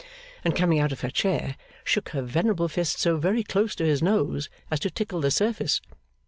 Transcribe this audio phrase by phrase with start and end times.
[0.43, 4.01] and, coming out of her chair, shook her venerable fist so very close to his
[4.01, 5.79] nose as to tickle the surface.